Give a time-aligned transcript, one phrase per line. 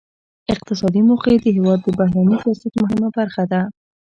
[0.53, 3.61] اقتصادي موخې د هیواد د بهرني سیاست مهمه برخه ده